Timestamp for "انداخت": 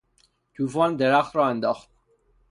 1.47-1.89